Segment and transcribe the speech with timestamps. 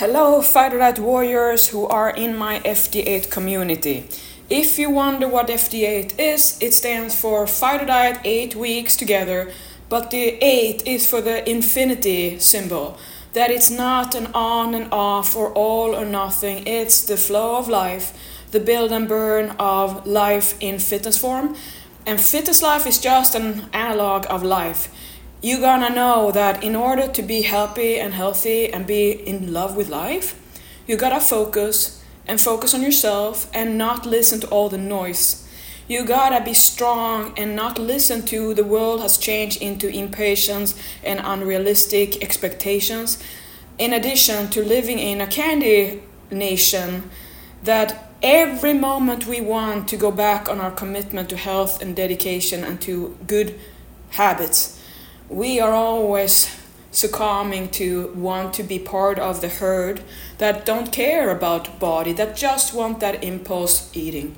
[0.00, 4.08] Hello, Fighter Diet warriors who are in my FD8 community.
[4.48, 9.52] If you wonder what FD8 is, it stands for Fighter Diet 8 weeks together,
[9.90, 12.96] but the 8 is for the infinity symbol.
[13.34, 17.68] That it's not an on and off or all or nothing, it's the flow of
[17.68, 18.14] life,
[18.52, 21.56] the build and burn of life in fitness form.
[22.06, 24.88] And fitness life is just an analog of life
[25.42, 29.74] you're gonna know that in order to be happy and healthy and be in love
[29.74, 30.38] with life,
[30.86, 35.46] you gotta focus and focus on yourself and not listen to all the noise.
[35.88, 41.20] You gotta be strong and not listen to the world has changed into impatience and
[41.24, 43.22] unrealistic expectations.
[43.78, 47.10] In addition to living in a candy nation,
[47.62, 52.62] that every moment we want to go back on our commitment to health and dedication
[52.62, 53.58] and to good
[54.10, 54.79] habits
[55.30, 56.54] we are always
[56.90, 60.02] succumbing to want to be part of the herd
[60.38, 64.34] that don't care about body that just want that impulse eating.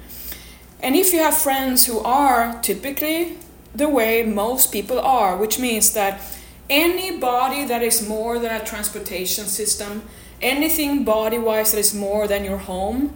[0.81, 3.39] And if you have friends who are typically
[3.75, 6.21] the way most people are which means that
[6.69, 10.03] any body that is more than a transportation system
[10.43, 13.15] anything body wise that is more than your home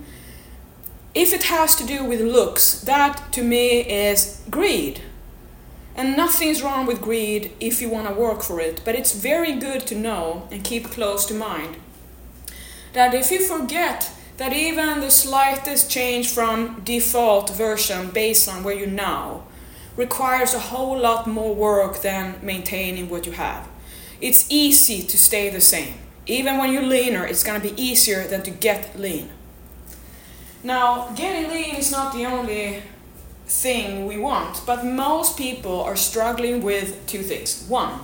[1.15, 5.03] if it has to do with looks that to me is greed
[5.97, 9.53] and nothing's wrong with greed if you want to work for it, but it's very
[9.53, 11.77] good to know and keep close to mind
[12.97, 18.75] that if you forget that even the slightest change from default version based on where
[18.75, 19.43] you now
[19.97, 23.69] requires a whole lot more work than maintaining what you have.
[24.21, 25.95] It's easy to stay the same.
[26.27, 29.31] Even when you're leaner, it's going to be easier than to get lean.
[30.63, 32.83] Now, getting lean is not the only
[33.47, 34.63] thing we want.
[34.67, 37.65] But most people are struggling with two things.
[37.69, 38.01] One,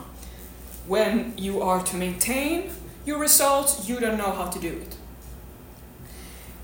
[0.87, 2.71] when you are to maintain
[3.05, 4.97] your results, you don't know how to do it.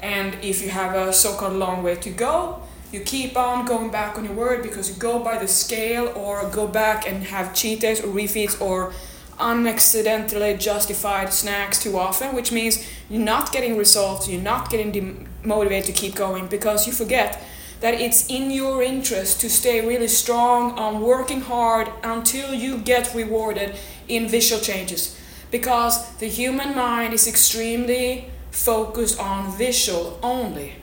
[0.01, 2.63] And if you have a so called long way to go,
[2.93, 6.49] you keep on going back on your word because you go by the scale or
[6.49, 8.93] go back and have cheat or refeeds or
[9.39, 15.27] unaccidentally justified snacks too often, which means you're not getting results, you're not getting the
[15.47, 17.41] motivated to keep going because you forget
[17.81, 23.15] that it's in your interest to stay really strong on working hard until you get
[23.15, 23.75] rewarded
[24.09, 25.19] in visual changes
[25.51, 30.75] because the human mind is extremely focused on visual only.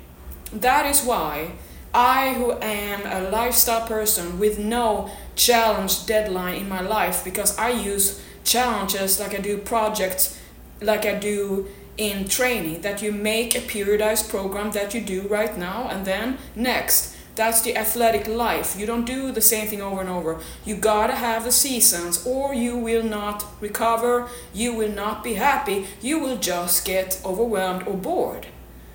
[0.51, 1.51] That is why
[1.93, 7.69] I, who am a lifestyle person with no challenge deadline in my life, because I
[7.69, 10.39] use challenges like I do projects,
[10.81, 11.67] like I do
[11.97, 16.37] in training that you make a periodized program that you do right now and then
[16.55, 17.15] next.
[17.35, 18.79] That's the athletic life.
[18.79, 20.39] You don't do the same thing over and over.
[20.63, 24.29] You gotta have the seasons or you will not recover.
[24.53, 25.87] You will not be happy.
[26.01, 28.47] You will just get overwhelmed or bored.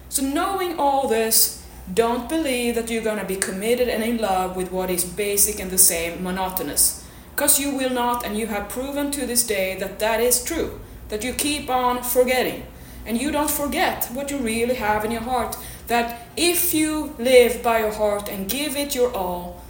[0.08, 4.72] So knowing all this don't believe that you're gonna be committed and in love with
[4.72, 7.04] what is basic and the same monotonous.
[7.32, 10.80] Because you will not and you have proven to this day that that is true
[11.10, 12.62] that you keep on forgetting
[13.06, 15.56] and you don't forget what you really have in your heart.
[15.86, 19.62] That if you live by your heart and give it your all,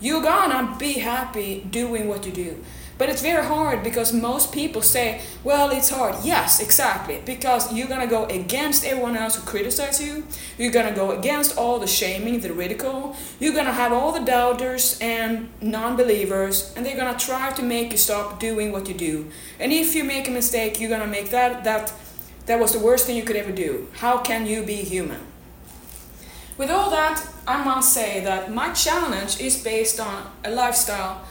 [0.00, 2.64] you're gonna be happy doing what you do.
[2.98, 6.16] But it's very hard because most people say, well, it's hard.
[6.24, 7.22] Yes, exactly.
[7.24, 10.26] Because you're gonna go against everyone else who criticize you.
[10.58, 13.14] You're gonna go against all the shaming, the ridicule.
[13.38, 17.92] You're gonna have all the doubters and non believers, and they're gonna try to make
[17.92, 19.30] you stop doing what you do.
[19.60, 21.92] And if you make a mistake, you're gonna make that, that
[22.48, 23.86] that was the worst thing you could ever do.
[23.92, 25.20] How can you be human?
[26.56, 31.24] With all that, I must say that my challenge is based on a lifestyle,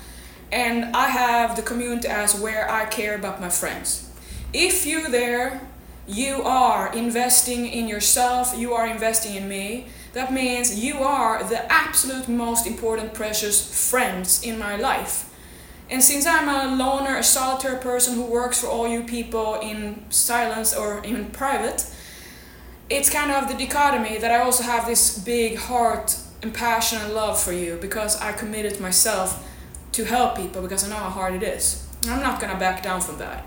[0.52, 4.10] and I have the community as where I care about my friends.
[4.54, 5.68] If you're there,
[6.08, 9.88] you are investing in yourself, you are investing in me.
[10.14, 15.27] That means you are the absolute most important, precious friends in my life.
[15.90, 20.04] And since I'm a loner, a solitary person who works for all you people in
[20.10, 21.86] silence or in private,
[22.90, 27.14] it's kind of the dichotomy that I also have this big heart and passion and
[27.14, 29.46] love for you because I committed myself
[29.94, 31.88] to help people because I know how hard it is.
[32.08, 33.46] I'm not gonna back down from that.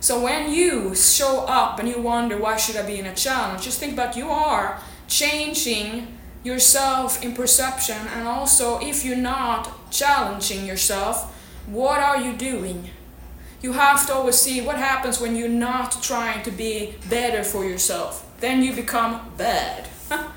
[0.00, 3.62] So when you show up and you wonder why should I be in a challenge,
[3.62, 10.64] just think about you are changing yourself in perception and also if you're not challenging
[10.64, 11.36] yourself
[11.70, 12.90] what are you doing?
[13.62, 17.64] You have to always see what happens when you're not trying to be better for
[17.64, 18.26] yourself.
[18.40, 19.88] Then you become bad,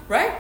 [0.08, 0.34] right?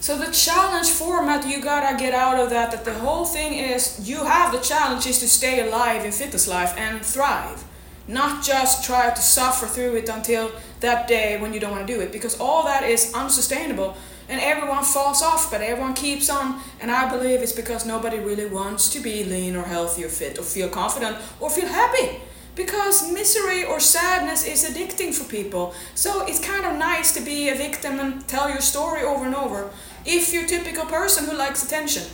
[0.00, 4.08] So the challenge format you gotta get out of that that the whole thing is
[4.08, 7.64] you have the challenge is to stay alive in fitness life and thrive.
[8.06, 11.94] not just try to suffer through it until that day when you don't want to
[11.94, 13.96] do it because all that is unsustainable
[14.28, 16.60] and everyone falls off but everyone keeps on.
[16.80, 20.38] And i believe it's because nobody really wants to be lean or healthy or fit
[20.38, 22.20] or feel confident or feel happy.
[22.54, 25.74] Because misery or sadness is addicting for people.
[25.96, 29.34] So it's kind of nice to be a victim and tell your story over and
[29.34, 29.70] over
[30.04, 32.04] if you're a typical person who likes attention.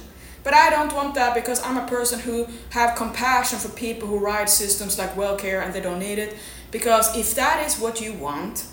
[0.42, 4.18] But I don't want that because I'm a person who have compassion for people who
[4.18, 6.36] ride systems like WellCare and they don't need it.
[6.70, 8.64] Because if that is what you want,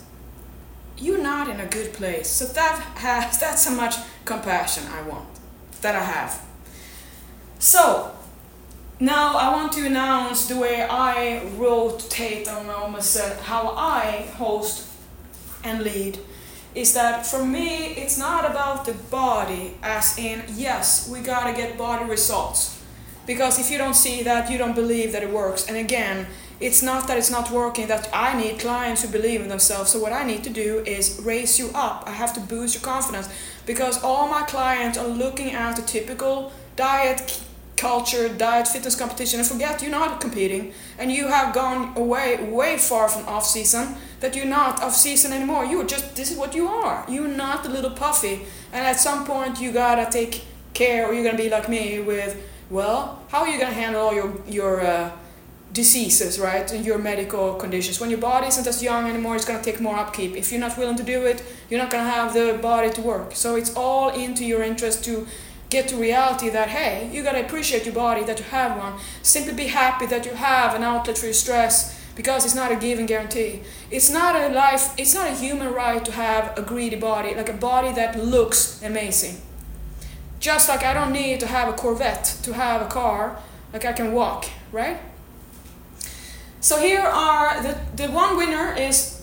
[0.97, 2.27] you're not in a good place.
[2.27, 3.95] So that has that's how much
[4.25, 5.27] compassion I want
[5.81, 6.41] that I have.
[7.59, 8.11] So
[8.99, 14.87] now I want to announce the way I rotate on almost how I host
[15.63, 16.19] and lead
[16.73, 21.77] is that for me it's not about the body as in yes we gotta get
[21.77, 22.81] body results
[23.25, 26.27] because if you don't see that you don't believe that it works and again
[26.59, 29.99] it's not that it's not working that i need clients who believe in themselves so
[29.99, 33.29] what i need to do is raise you up i have to boost your confidence
[33.65, 37.41] because all my clients are looking at the typical diet
[37.77, 42.77] culture, diet, fitness competition, and forget you're not competing, and you have gone away, way
[42.77, 43.95] far from off season.
[44.19, 45.63] That you're not off season anymore.
[45.63, 47.05] You're just this is what you are.
[47.07, 48.41] You're not a little puffy,
[48.73, 50.43] and at some point you gotta take
[50.73, 52.35] care, or you're gonna be like me with,
[52.69, 55.11] well, how are you gonna handle all your your uh,
[55.73, 57.99] diseases, right, and your medical conditions.
[57.99, 60.35] When your body isn't as young anymore, it's to take more upkeep.
[60.35, 63.35] If you're not willing to do it, you're not to have the body to work.
[63.35, 65.27] So it's all into your interest to
[65.69, 68.93] get to reality that hey you got to appreciate your body that you have one
[69.21, 72.75] simply be happy that you have an outlet for your stress because it's not a
[72.75, 73.61] given guarantee
[73.91, 77.49] it's not a life it's not a human right to have a greedy body like
[77.49, 79.41] a body that looks amazing
[80.39, 83.37] just like i don't need to have a corvette to have a car
[83.73, 84.99] like i can walk right
[86.59, 89.17] so here are the the one winner is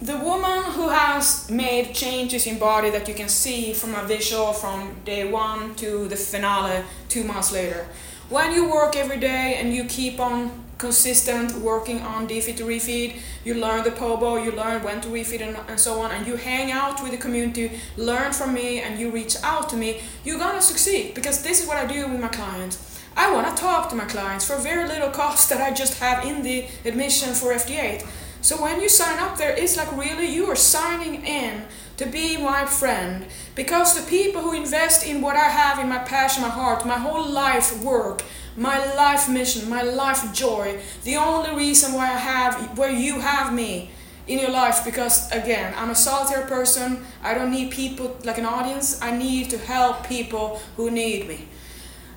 [0.00, 4.52] the woman who has made changes in body that you can see from a visual
[4.52, 7.86] from day one to the finale two months later.
[8.28, 13.20] When you work every day and you keep on consistent working on defeat to refeed,
[13.44, 16.34] you learn the POBO, you learn when to refeed and, and so on, and you
[16.34, 20.40] hang out with the community, learn from me, and you reach out to me, you're
[20.40, 22.91] gonna succeed because this is what I do with my clients.
[23.16, 26.24] I want to talk to my clients for very little cost that I just have
[26.24, 28.06] in the admission for FD8.
[28.40, 31.64] So when you sign up there, it's like really you are signing in
[31.98, 33.26] to be my friend.
[33.54, 36.98] Because the people who invest in what I have in my passion, my heart, my
[36.98, 38.22] whole life work,
[38.56, 43.52] my life mission, my life joy, the only reason why I have, where you have
[43.52, 43.90] me
[44.26, 48.44] in your life, because again, I'm a solitary person, I don't need people like an
[48.44, 51.48] audience, I need to help people who need me.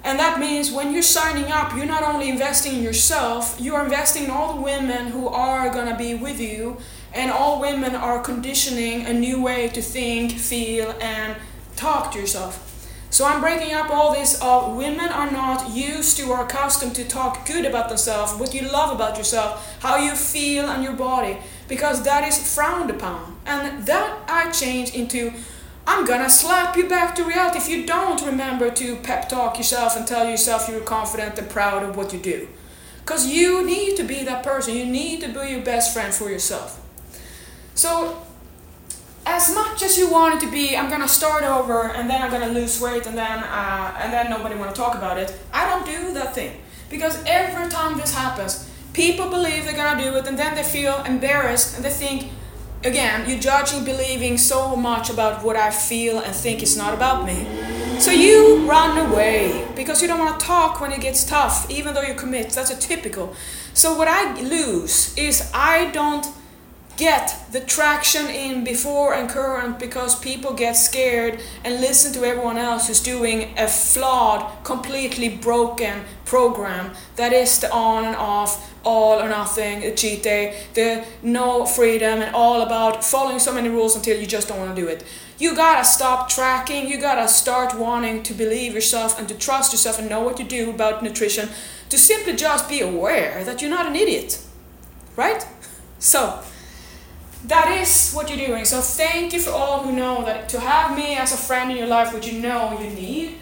[0.05, 3.83] And that means when you're signing up, you're not only investing in yourself, you are
[3.83, 6.77] investing in all the women who are going to be with you.
[7.11, 11.35] And all women are conditioning a new way to think, feel, and
[11.75, 12.61] talk to yourself.
[13.09, 16.93] So I'm breaking up all this of uh, women are not used to or accustomed
[16.95, 20.93] to talk good about themselves, what you love about yourself, how you feel and your
[20.93, 21.37] body,
[21.67, 23.37] because that is frowned upon.
[23.45, 25.31] And that I change into
[25.87, 29.95] I'm gonna slap you back to reality if you don't remember to pep talk yourself
[29.95, 32.47] and tell yourself you're confident and proud of what you do.
[32.99, 36.29] Because you need to be that person, you need to be your best friend for
[36.29, 36.81] yourself.
[37.75, 38.21] So,
[39.27, 42.31] as much as you want it to be, I'm gonna start over and then I'm
[42.31, 45.33] gonna lose weight and then, uh, and then nobody wanna talk about it.
[45.53, 46.61] I don't do that thing.
[46.89, 51.03] Because every time this happens, people believe they're gonna do it and then they feel
[51.03, 52.31] embarrassed and they think,
[52.85, 57.25] again, you're judging, believing so much about what I feel and think is not about
[57.25, 57.47] me.
[57.99, 61.93] So you run away because you don't want to talk when it gets tough, even
[61.93, 62.51] though you commit.
[62.51, 63.35] That's a typical.
[63.73, 66.25] So what I lose is I don't
[66.97, 72.57] get the traction in before and current because people get scared and listen to everyone
[72.57, 79.21] else who's doing a flawed, completely broken program that is the on and off, all
[79.21, 83.95] or nothing, a cheat day, the no freedom, and all about following so many rules
[83.95, 85.03] until you just don't want to do it.
[85.37, 89.99] You gotta stop tracking, you gotta start wanting to believe yourself and to trust yourself
[89.99, 91.49] and know what to do about nutrition,
[91.89, 94.39] to simply just be aware that you're not an idiot.
[95.17, 95.45] Right?
[95.99, 96.41] So,
[97.47, 98.65] that is what you're doing.
[98.65, 101.77] So thank you for all who know that to have me as a friend in
[101.77, 103.37] your life, which you know you need.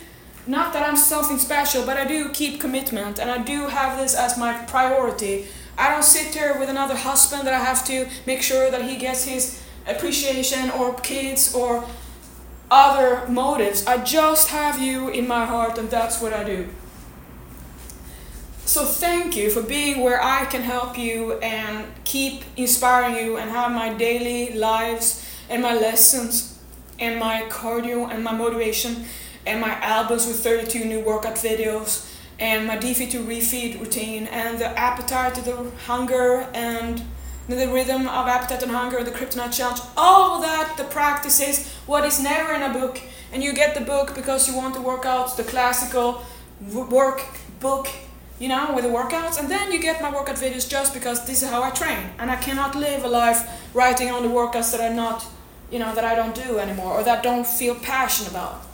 [0.45, 4.13] Not that I'm something special, but I do keep commitment and I do have this
[4.13, 5.45] as my priority.
[5.77, 8.97] I don't sit here with another husband that I have to make sure that he
[8.97, 11.85] gets his appreciation or kids or
[12.69, 13.85] other motives.
[13.85, 16.67] I just have you in my heart and that's what I do.
[18.65, 23.49] So thank you for being where I can help you and keep inspiring you and
[23.49, 26.57] have my daily lives and my lessons
[26.97, 29.03] and my cardio and my motivation
[29.45, 34.57] and my albums with 32 new workout videos and my defeat to refeed routine and
[34.57, 37.03] the appetite to the hunger and
[37.49, 42.23] the rhythm of appetite and hunger, the kryptonite challenge, all that, the practices, what is
[42.23, 43.01] never in a book.
[43.33, 46.23] And you get the book because you want the workouts, the classical
[46.61, 47.25] work
[47.59, 47.89] book
[48.39, 49.39] you know, with the workouts.
[49.39, 52.11] And then you get my workout videos just because this is how I train.
[52.19, 55.25] And I cannot live a life writing on the workouts that are not,
[55.71, 58.65] you know, that I don't do anymore or that don't feel passionate about.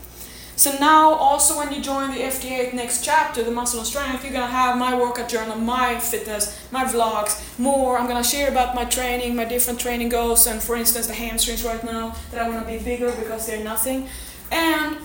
[0.59, 4.33] So now also when you join the FD8 next chapter, the muscle and strength, you're
[4.33, 7.97] gonna have my workout journal, my fitness, my vlogs, more.
[7.97, 11.63] I'm gonna share about my training, my different training goals, and for instance the hamstrings
[11.63, 14.09] right now that I wanna be bigger because they're nothing.
[14.51, 14.97] And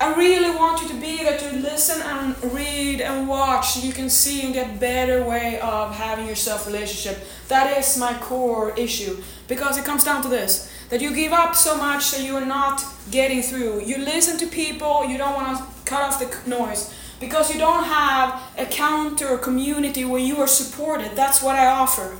[0.00, 3.92] I really want you to be there to listen and read and watch so you
[3.92, 7.22] can see and get better way of having your self relationship.
[7.48, 11.54] That is my core issue because it comes down to this that you give up
[11.54, 13.82] so much that you are not getting through.
[13.84, 17.84] You listen to people, you don't want to cut off the noise because you don't
[17.84, 21.14] have a counter community where you are supported.
[21.14, 22.16] That's what I offer.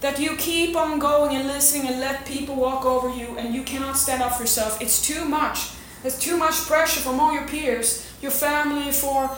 [0.00, 3.62] That you keep on going and listening and let people walk over you and you
[3.62, 4.82] cannot stand up for yourself.
[4.82, 5.75] It's too much.
[6.06, 9.28] There's too much pressure from all your peers, your family for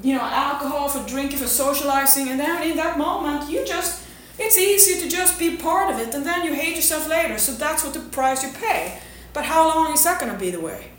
[0.00, 4.06] you know alcohol, for drinking, for socializing, and then in that moment you just
[4.38, 7.36] it's easy to just be part of it and then you hate yourself later.
[7.36, 9.00] So that's what the price you pay.
[9.32, 10.92] But how long is that gonna be the way?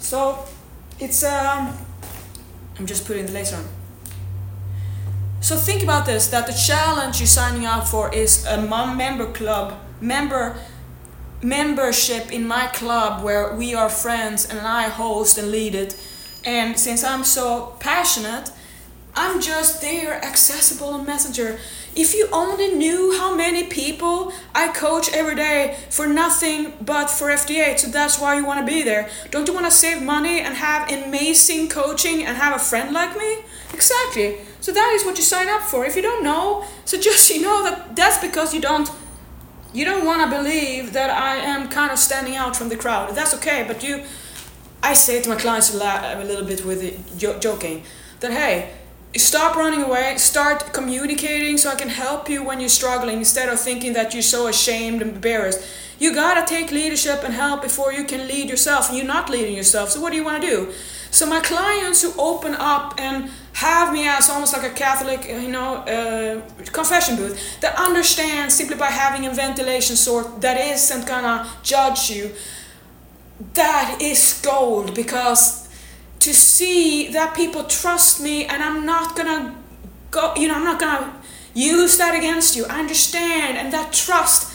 [0.00, 0.46] So
[0.98, 1.78] it's um
[2.76, 3.68] I'm just putting the laser on.
[5.40, 9.85] So think about this that the challenge you're signing up for is a member club
[10.00, 10.56] member
[11.42, 15.96] membership in my club where we are friends and I host and lead it.
[16.44, 18.50] And since I'm so passionate,
[19.14, 21.58] I'm just there, accessible on Messenger.
[21.94, 27.28] If you only knew how many people I coach every day for nothing but for
[27.28, 29.08] FD8, so that's why you want to be there.
[29.30, 33.16] Don't you want to save money and have amazing coaching and have a friend like
[33.16, 33.38] me?
[33.72, 34.36] Exactly.
[34.60, 35.86] So that is what you sign up for.
[35.86, 38.90] If you don't know, so just you know that that's because you don't
[39.76, 43.14] you don't want to believe that I am kind of standing out from the crowd.
[43.14, 44.04] That's okay, but you,
[44.82, 47.82] I say to my clients a, a little bit with it, jo- joking
[48.20, 48.70] that hey,
[49.16, 53.60] stop running away, start communicating so I can help you when you're struggling instead of
[53.60, 55.62] thinking that you're so ashamed and embarrassed.
[55.98, 59.90] You gotta take leadership and help before you can lead yourself, you're not leading yourself.
[59.90, 60.72] So what do you want to do?
[61.10, 65.38] So my clients who open up and have me as almost like a Catholic, uh,
[65.38, 66.40] you know, uh,
[66.72, 72.32] confession booth that understands simply by having a ventilation sort that isn't gonna judge you.
[73.54, 75.68] That is gold because
[76.20, 79.56] to see that people trust me and I'm not gonna
[80.10, 81.14] go, you know, I'm not gonna
[81.54, 82.66] use that against you.
[82.66, 84.52] I understand and that trust.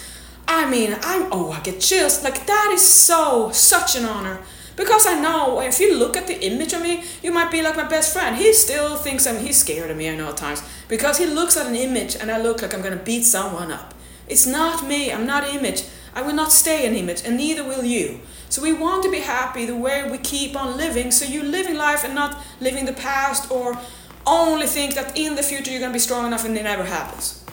[0.48, 2.24] I mean, I'm oh, I get chills.
[2.24, 4.42] Like that is so such an honor.
[4.82, 7.78] Because I know if you look at the image of me, you might be like
[7.78, 8.36] my best friend.
[8.36, 10.64] He still thinks I'm he's scared of me, I know at times.
[10.88, 13.94] Because he looks at an image and I look like I'm gonna beat someone up.
[14.28, 15.84] It's not me, I'm not image.
[16.16, 18.22] I will not stay an image, and neither will you.
[18.50, 21.78] So we want to be happy the way we keep on living, so you're living
[21.78, 23.78] life and not living the past or
[24.26, 27.46] only think that in the future you're gonna be strong enough and it never happens.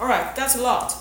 [0.00, 0.94] Alright, that's a lot.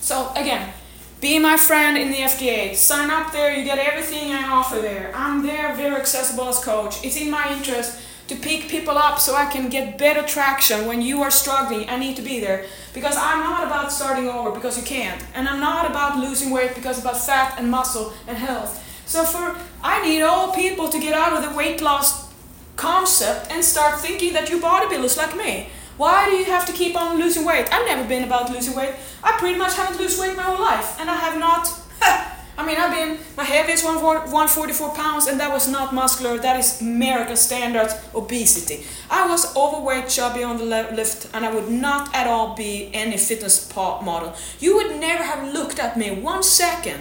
[0.00, 0.72] So again,
[1.20, 2.76] be my friend in the FD8.
[2.76, 5.10] Sign up there, you get everything I offer there.
[5.14, 7.04] I'm there, very accessible as coach.
[7.04, 11.02] It's in my interest to pick people up so I can get better traction when
[11.02, 11.88] you are struggling.
[11.88, 15.48] I need to be there because I'm not about starting over because you can't, and
[15.48, 18.84] I'm not about losing weight because about fat and muscle and health.
[19.06, 22.28] So for I need all people to get out of the weight loss
[22.76, 25.68] concept and start thinking that you bodybuilders like me.
[25.98, 27.66] Why do you have to keep on losing weight?
[27.72, 28.94] I've never been about losing weight.
[29.22, 31.68] I pretty much haven't lost weight my whole life, and I have not.
[32.56, 36.38] I mean, I've been my heaviest one 144 pounds, and that was not muscular.
[36.38, 38.86] That is American standard obesity.
[39.10, 43.16] I was overweight, chubby on the lift, and I would not at all be any
[43.16, 44.34] fitness model.
[44.60, 47.00] You would never have looked at me one second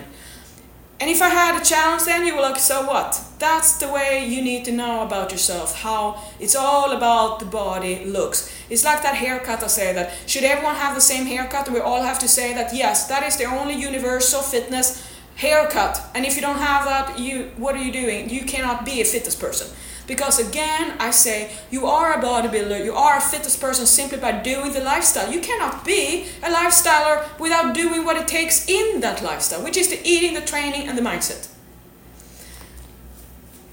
[0.99, 3.21] and if I had a challenge, then you were like, so what?
[3.37, 8.03] That's the way you need to know about yourself, how it's all about the body
[8.05, 8.51] looks.
[8.67, 11.69] It's like that haircut I say that should everyone have the same haircut?
[11.69, 16.01] We all have to say that yes, that is the only universal fitness haircut.
[16.15, 18.31] And if you don't have that, you what are you doing?
[18.31, 19.67] You cannot be a fitness person.
[20.07, 24.31] Because again, I say you are a bodybuilder, you are a fitness person simply by
[24.31, 25.31] doing the lifestyle.
[25.31, 29.89] You cannot be a lifestyler without doing what it takes in that lifestyle, which is
[29.89, 31.49] the eating, the training, and the mindset.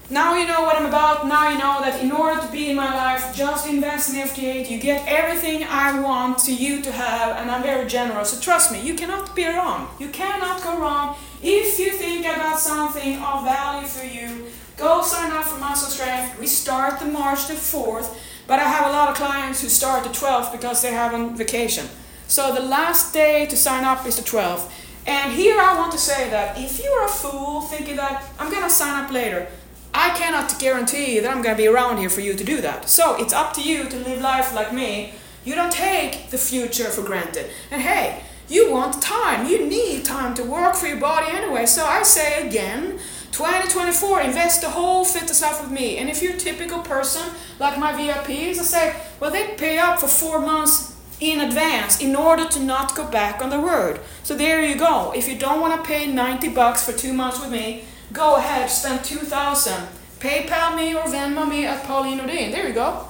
[0.09, 1.25] Now you know what I'm about.
[1.25, 4.69] Now you know that in order to be in my life, just invest in FD8.
[4.69, 8.29] You get everything I want to you to have, and I'm very generous.
[8.31, 9.87] So trust me, you cannot be wrong.
[9.99, 11.15] You cannot go wrong.
[11.41, 14.45] If you think I got something of value for you,
[14.77, 16.39] go sign up for Muscle Strength.
[16.39, 18.15] We start the March the 4th,
[18.47, 21.35] but I have a lot of clients who start the 12th because they have on
[21.35, 21.87] vacation.
[22.27, 24.71] So the last day to sign up is the 12th.
[25.07, 28.69] And here I want to say that if you're a fool thinking that I'm gonna
[28.69, 29.47] sign up later,
[29.95, 32.89] I cannot guarantee that I'm going to be around here for you to do that.
[32.89, 35.13] So it's up to you to live life like me.
[35.45, 37.49] You don't take the future for granted.
[37.71, 39.47] And hey, you want time.
[39.47, 41.65] You need time to work for your body anyway.
[41.65, 42.99] So I say again,
[43.35, 45.97] 2024, invest the whole fitness life with me.
[45.97, 49.99] And if you're a typical person like my VIPs, I say, well, they pay up
[49.99, 53.99] for four months in advance in order to not go back on the word.
[54.23, 55.13] So there you go.
[55.15, 58.69] If you don't want to pay 90 bucks for two months with me, Go ahead,
[58.69, 59.73] spend 2000
[60.19, 62.51] PayPal me or Venmo me at Pauline Nordin.
[62.51, 63.07] There you go.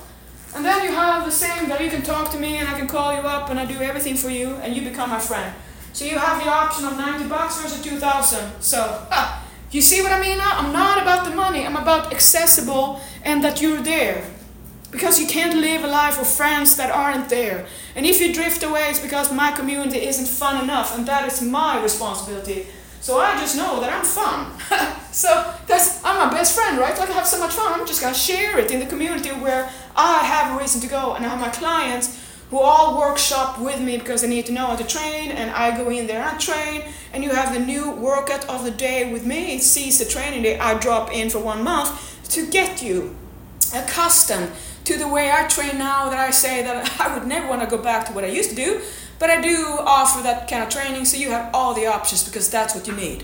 [0.56, 2.88] And then you have the same that you can talk to me and I can
[2.88, 5.54] call you up and I do everything for you and you become my friend.
[5.94, 8.62] So you have the option of 90 bucks versus 2000.
[8.62, 9.45] So, ah,
[9.76, 10.40] you see what I mean?
[10.42, 14.24] I'm not about the money, I'm about accessible and that you're there.
[14.90, 17.66] Because you can't live a life with friends that aren't there.
[17.94, 21.42] And if you drift away, it's because my community isn't fun enough, and that is
[21.42, 22.68] my responsibility.
[23.02, 24.40] So I just know that I'm fun.
[25.12, 26.98] so that's I'm my best friend, right?
[26.98, 27.78] Like I have so much fun.
[27.78, 31.16] I'm just gonna share it in the community where I have a reason to go,
[31.16, 32.18] and I have my clients
[32.50, 35.76] who all workshop with me because they need to know how to train, and I
[35.76, 36.84] go in there and train.
[37.14, 39.56] And you have the new workout of the day with me.
[39.56, 43.16] It sees the training day I drop in for one month to get you
[43.74, 44.52] accustomed
[44.84, 46.10] to the way I train now.
[46.10, 48.50] That I say that I would never want to go back to what I used
[48.50, 48.82] to do
[49.20, 52.50] but I do offer that kind of training so you have all the options because
[52.50, 53.24] that's what you need.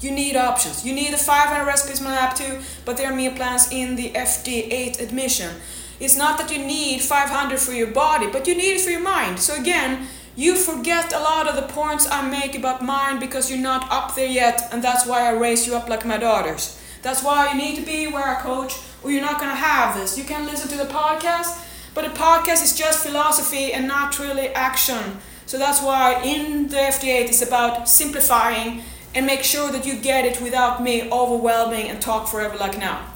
[0.00, 0.84] You need options.
[0.84, 4.10] You need the 500 recipes my app too, but there are meal plans in the
[4.10, 5.54] FD8 admission.
[5.98, 9.00] It's not that you need 500 for your body, but you need it for your
[9.00, 9.40] mind.
[9.40, 13.58] So again, you forget a lot of the points I make about mind because you're
[13.58, 16.78] not up there yet, and that's why I raise you up like my daughters.
[17.00, 20.18] That's why you need to be where I coach, or you're not gonna have this.
[20.18, 21.62] You can listen to the podcast,
[21.94, 25.18] but a podcast is just philosophy and not really action.
[25.46, 28.82] So that's why in the FD8 it's about simplifying
[29.14, 33.06] and make sure that you get it without me overwhelming and talk forever like now.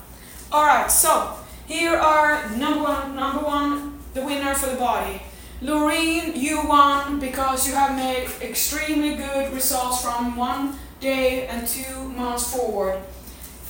[0.51, 1.37] Alright, so
[1.71, 5.23] here are number one, number one, the winner for the body.
[5.63, 12.09] Loreen, you won because you have made extremely good results from one day and two
[12.09, 13.01] months forward.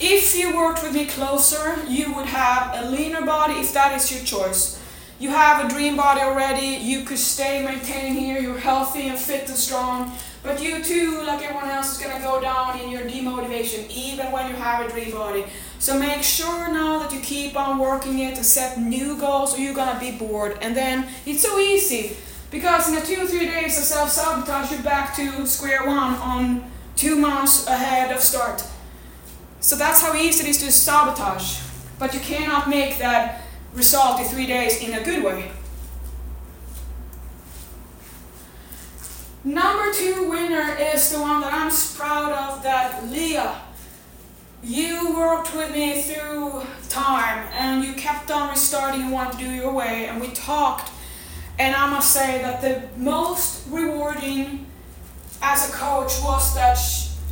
[0.00, 4.10] If you worked with me closer, you would have a leaner body if that is
[4.10, 4.82] your choice.
[5.18, 9.46] You have a dream body already, you could stay maintaining here, you're healthy and fit
[9.46, 13.90] and strong, but you too, like everyone else, is gonna go down in your demotivation,
[13.90, 15.44] even when you have a dream body.
[15.80, 19.62] So make sure now that you keep on working it and set new goals, or
[19.62, 20.58] you're gonna be bored.
[20.60, 22.18] And then it's so easy
[22.50, 26.14] because in a two or three days of self sabotage, you're back to square one
[26.16, 28.62] on two months ahead of start.
[29.60, 31.60] So that's how easy it is to sabotage.
[31.98, 33.40] But you cannot make that
[33.72, 35.50] result in three days in a good way.
[39.44, 43.62] Number two winner is the one that I'm proud of that Leah.
[44.62, 49.50] You worked with me through time and you kept on restarting you wanted to do
[49.50, 50.90] your way and we talked
[51.58, 54.66] and I must say that the most rewarding
[55.42, 56.78] as a coach was that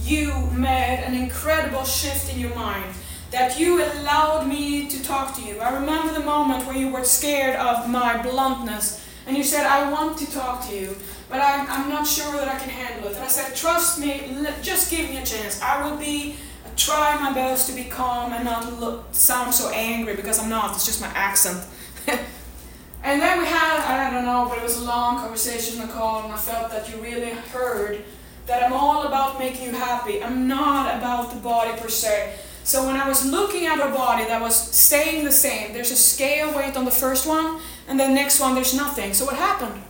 [0.02, 2.94] you made an incredible shift in your mind
[3.30, 5.60] that you allowed me to talk to you.
[5.60, 9.90] I remember the moment where you were scared of my bluntness and you said, I
[9.90, 10.96] want to talk to you,
[11.28, 13.16] but I'm, I'm not sure that I can handle it.
[13.16, 15.60] And I said, trust me, just give me a chance.
[15.60, 16.36] I will be,
[16.78, 20.74] try my best to be calm and not look, sound so angry because I'm not,
[20.74, 21.66] it's just my accent.
[22.06, 25.92] and then we had, I don't know, but it was a long conversation on the
[25.92, 28.04] call and I felt that you really heard
[28.46, 30.22] that I'm all about making you happy.
[30.22, 32.38] I'm not about the body per se.
[32.64, 35.96] So when I was looking at her body that was staying the same, there's a
[35.96, 39.14] scale weight on the first one, and the next one there's nothing.
[39.14, 39.82] So what happened?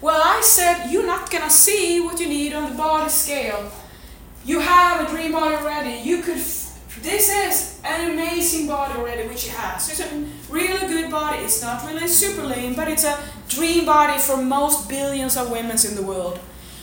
[0.00, 3.72] Well, I said, you're not gonna see what you need on the body scale.
[4.44, 6.00] You have a dream body already.
[6.08, 9.88] You could, this is an amazing body already, which she has.
[9.90, 11.38] It's a really good body.
[11.44, 15.76] It's not really super lean, but it's a dream body for most billions of women
[15.86, 16.38] in the world.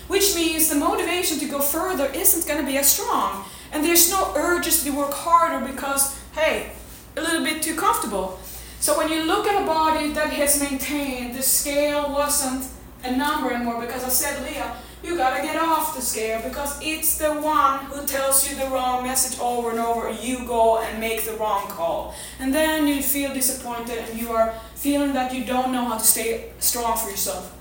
[0.08, 3.46] Which means the motivation to go further isn't gonna be as strong.
[3.72, 6.72] And there's no urges to work harder because, hey,
[7.18, 8.40] a little bit too comfortable.
[8.80, 12.68] So when you look at a body that has maintained, the scale wasn't
[13.04, 17.18] a number anymore because I said, Leah, you gotta get off the scale because it's
[17.18, 20.12] the one who tells you the wrong message over and over.
[20.12, 22.16] You go and make the wrong call.
[22.40, 26.04] And then you feel disappointed and you are feeling that you don't know how to
[26.04, 27.56] stay strong for yourself.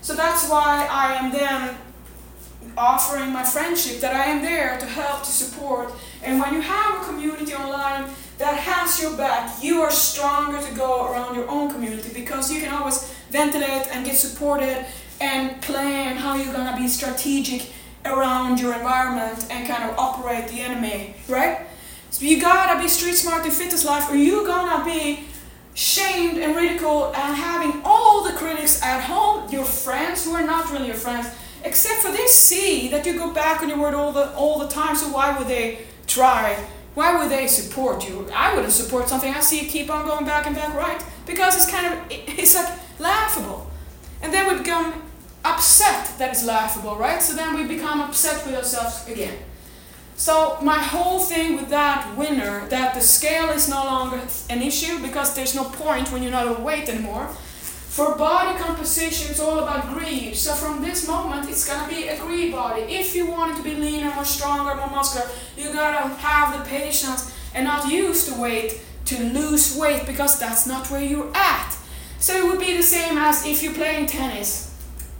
[0.00, 1.76] So that's why I am then
[2.76, 5.92] offering my friendship, that I am there to help, to support.
[6.22, 10.74] And when you have a community online that has your back, you are stronger to
[10.74, 14.86] go around your own community because you can always ventilate and get supported
[15.20, 17.70] and plan how you're gonna be strategic
[18.04, 21.66] around your environment and kind of operate the enemy, right?
[22.10, 25.24] So you gotta be street smart in fitness life or you're gonna be
[25.74, 30.70] shamed and ridiculed and having all the critics at home, your friends who are not
[30.72, 31.28] really your friends,
[31.62, 34.68] except for they see that you go back on your word all the all the
[34.68, 36.56] time, so why would they try?
[36.94, 38.28] Why would they support you?
[38.34, 41.02] I wouldn't support something I see you keep on going back and back, right?
[41.26, 43.70] Because it's kind of it's like laughable.
[44.22, 45.09] And then we become
[45.60, 47.20] upset that it's laughable, right?
[47.20, 49.36] So then we become upset with ourselves again.
[50.16, 55.02] So my whole thing with that winner, that the scale is no longer an issue
[55.02, 57.26] because there's no point when you're not overweight anymore.
[57.96, 60.34] For body composition, it's all about greed.
[60.34, 62.82] So from this moment, it's gonna be a greed body.
[62.82, 66.64] If you want it to be leaner, more stronger, more muscular, you gotta have the
[66.70, 71.76] patience and not use the weight to lose weight because that's not where you're at.
[72.18, 74.69] So it would be the same as if you're playing tennis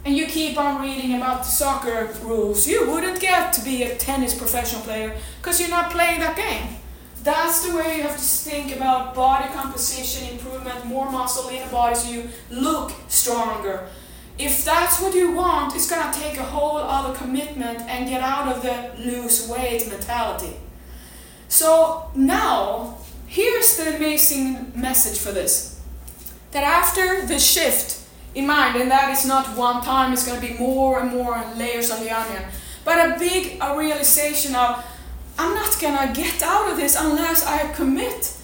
[0.03, 3.95] and you keep on reading about the soccer rules, you wouldn't get to be a
[3.95, 6.77] tennis professional player because you're not playing that game.
[7.23, 11.71] That's the way you have to think about body composition, improvement, more muscle in the
[11.71, 13.87] body so you look stronger.
[14.39, 18.47] If that's what you want, it's gonna take a whole other commitment and get out
[18.47, 20.57] of the lose weight mentality.
[21.47, 25.79] So now, here's the amazing message for this.
[26.51, 28.00] That after the shift
[28.33, 31.43] in mind, and that is not one time, it's going to be more and more
[31.57, 32.43] layers on the onion.
[32.85, 34.85] But a big a realization of,
[35.37, 38.37] I'm not going to get out of this unless I commit.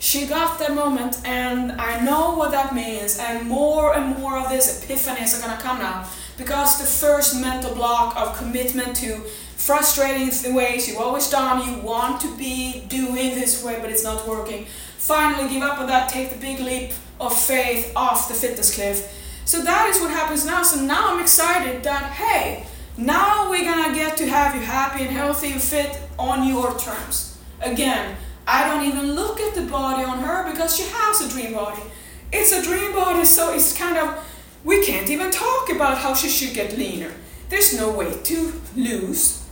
[0.00, 4.50] She got that moment, and I know what that means, and more and more of
[4.50, 6.08] these epiphanies are going to come now.
[6.36, 9.18] Because the first mental block of commitment to
[9.56, 14.04] frustrating the ways you've always done, you want to be doing this way, but it's
[14.04, 14.66] not working.
[14.98, 19.17] Finally, give up on that, take the big leap of faith off the fitness cliff
[19.48, 20.62] so that is what happens now.
[20.62, 22.66] So now I'm excited that, hey,
[22.98, 27.38] now we're gonna get to have you happy and healthy and fit on your terms.
[27.62, 31.54] Again, I don't even look at the body on her because she has a dream
[31.54, 31.80] body.
[32.30, 34.22] It's a dream body, so it's kind of,
[34.64, 37.14] we can't even talk about how she should get leaner.
[37.48, 39.46] There's no way to lose.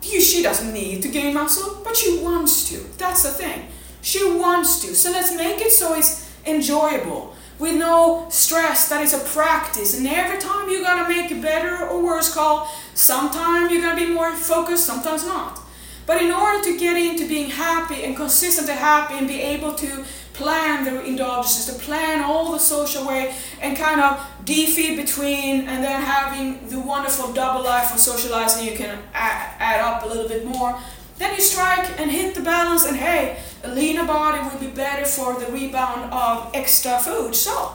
[0.00, 2.78] She doesn't need to gain muscle, but she wants to.
[2.96, 3.68] That's the thing.
[4.00, 4.94] She wants to.
[4.94, 9.96] So let's make it so it's enjoyable with no stress that is a practice.
[9.96, 14.12] And every time you're gonna make a better or worse call sometimes you're gonna be
[14.12, 15.60] more focused sometimes not.
[16.04, 20.04] But in order to get into being happy and consistently happy and be able to
[20.32, 25.84] plan the indulgences to plan all the social way and kind of defeat between and
[25.84, 30.26] then having the wonderful double life of socializing you can add, add up a little
[30.26, 30.76] bit more
[31.18, 35.04] then you strike and hit the balance and hey a leaner body will be better
[35.04, 37.34] for the rebound of extra food.
[37.34, 37.74] So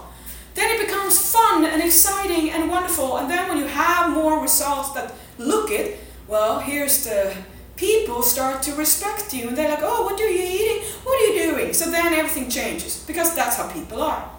[0.55, 3.17] then it becomes fun and exciting and wonderful.
[3.17, 7.35] And then when you have more results that look it, well, here's the
[7.75, 10.83] people start to respect you and they're like, oh, what are you eating?
[11.03, 11.73] What are you doing?
[11.73, 14.29] So then everything changes because that's how people are.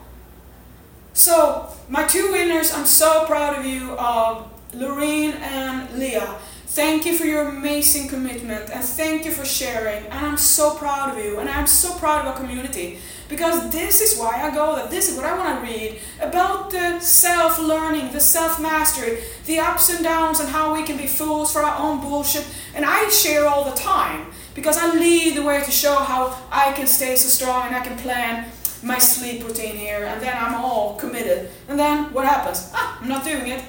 [1.14, 6.36] So, my two winners, I'm so proud of you, uh, Loreen and Leah.
[6.78, 10.04] Thank you for your amazing commitment and thank you for sharing.
[10.04, 14.00] And I'm so proud of you and I'm so proud of our community because this
[14.00, 17.58] is why I go that this is what I want to read about the self
[17.58, 21.64] learning, the self mastery, the ups and downs, and how we can be fools for
[21.64, 22.46] our own bullshit.
[22.76, 26.70] And I share all the time because I lead the way to show how I
[26.74, 28.52] can stay so strong and I can plan
[28.84, 31.50] my sleep routine here and then I'm all committed.
[31.68, 32.70] And then what happens?
[32.72, 33.64] Ah, I'm not doing it.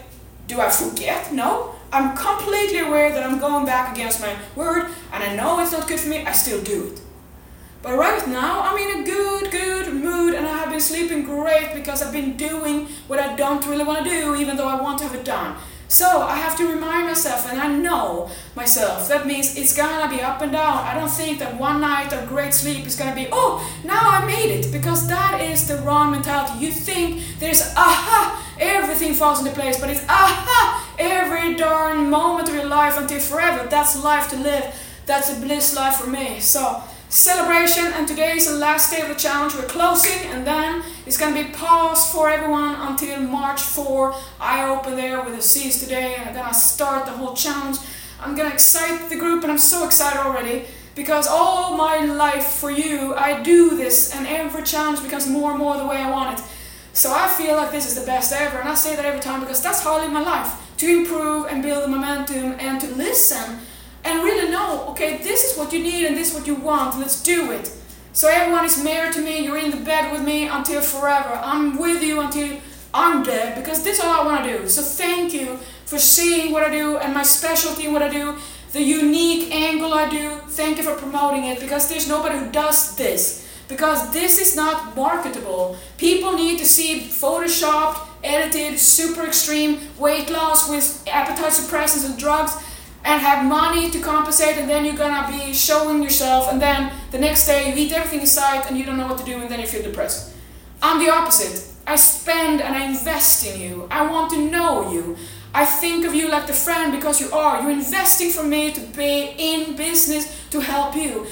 [0.45, 1.33] Do I forget?
[1.33, 1.73] No.
[1.91, 5.87] I'm completely aware that I'm going back against my word and I know it's not
[5.87, 7.01] good for me, I still do it.
[7.81, 11.73] But right now, I'm in a good, good mood and I have been sleeping great
[11.73, 14.99] because I've been doing what I don't really want to do, even though I want
[14.99, 15.55] to have it done.
[15.89, 20.21] So I have to remind myself, and I know myself, that means it's gonna be
[20.21, 20.77] up and down.
[20.77, 24.23] I don't think that one night of great sleep is gonna be, oh, now I
[24.23, 26.63] made it, because that is the wrong mentality.
[26.63, 32.53] You think there's, aha, everything falls into place, but it's, aha, every darn moment of
[32.53, 33.67] your life until forever.
[33.67, 34.65] That's life to live.
[35.07, 36.39] That's a bliss life for me.
[36.39, 39.55] So celebration and today is the last day of the challenge.
[39.55, 44.13] We're closing and then it's going to be paused for everyone until March 4.
[44.39, 47.77] I open there with the C's today and I'm going to start the whole challenge.
[48.21, 52.45] I'm going to excite the group and I'm so excited already because all my life
[52.45, 56.11] for you I do this and every challenge becomes more and more the way I
[56.11, 56.45] want it.
[56.93, 59.39] So I feel like this is the best ever and I say that every time
[59.39, 60.75] because that's how I live my life.
[60.77, 63.61] To improve and build the momentum and to listen
[64.03, 66.97] and really know, okay, this is what you need and this is what you want,
[66.99, 67.71] let's do it.
[68.13, 71.39] So everyone is married to me, you're in the bed with me until forever.
[71.41, 72.59] I'm with you until
[72.93, 74.67] I'm dead because this is all I want to do.
[74.67, 78.35] So thank you for seeing what I do and my specialty what I do,
[78.71, 80.29] the unique angle I do.
[80.49, 83.47] Thank you for promoting it because there's nobody who does this.
[83.67, 85.77] Because this is not marketable.
[85.97, 92.57] People need to see photoshopped, edited, super extreme weight loss with appetite suppressants and drugs
[93.03, 97.17] and have money to compensate and then you're gonna be showing yourself and then the
[97.17, 99.49] next day you eat everything in sight and you don't know what to do and
[99.49, 100.35] then you feel depressed.
[100.81, 101.65] I'm the opposite.
[101.87, 103.87] I spend and I invest in you.
[103.89, 105.17] I want to know you.
[105.53, 107.61] I think of you like the friend because you are.
[107.61, 111.25] You're investing for me to be in business to help you.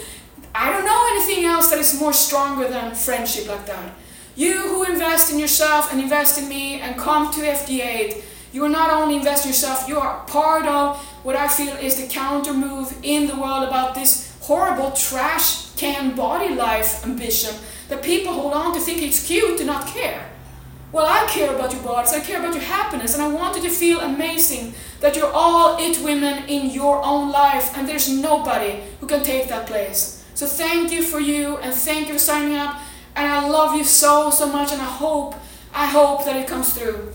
[0.56, 3.94] I don't know anything else that is more stronger than friendship like that.
[4.36, 8.70] You who invest in yourself and invest in me and come to FD8, you are
[8.70, 12.96] not only investing yourself, you are part of what I feel is the counter move
[13.04, 17.56] in the world about this horrible trash can body life ambition
[17.90, 20.30] that people hold on to think it's cute to not care.
[20.94, 23.64] Well, I care about your bodies, I care about your happiness, and I want you
[23.64, 28.80] to feel amazing that you're all it women in your own life, and there's nobody
[29.02, 30.26] who can take that place.
[30.34, 32.80] So thank you for you, and thank you for signing up,
[33.18, 35.36] and I love you so, so much, and I hope,
[35.74, 37.12] I hope that it comes through.